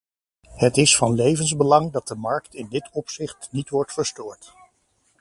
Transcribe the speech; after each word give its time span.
Het 0.49 0.77
is 0.77 0.95
van 0.97 1.13
levensbelang 1.13 1.91
dat 1.91 2.07
de 2.07 2.15
markt 2.15 2.53
in 2.55 2.67
dit 2.69 2.89
opzicht 2.91 3.47
niet 3.51 3.69
wordt 3.69 3.93
verstoord. 3.93 4.53